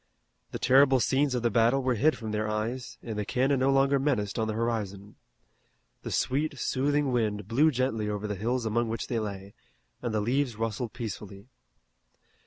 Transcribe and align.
The 0.49 0.57
terrible 0.57 0.99
scenes 0.99 1.35
of 1.35 1.43
the 1.43 1.51
battle 1.51 1.83
were 1.83 1.93
hid 1.93 2.17
from 2.17 2.31
their 2.31 2.49
eyes, 2.49 2.97
and 3.03 3.19
the 3.19 3.23
cannon 3.23 3.59
no 3.59 3.69
longer 3.71 3.99
menaced 3.99 4.39
on 4.39 4.47
the 4.47 4.55
horizon. 4.55 5.15
The 6.01 6.09
sweet, 6.09 6.57
soothing 6.57 7.11
wind 7.11 7.47
blew 7.47 7.69
gently 7.69 8.09
over 8.09 8.25
the 8.25 8.33
hills 8.33 8.65
among 8.65 8.87
which 8.89 9.05
they 9.09 9.19
lay, 9.19 9.53
and 10.01 10.11
the 10.11 10.19
leaves 10.19 10.55
rustled 10.55 10.93
peacefully. 10.93 11.49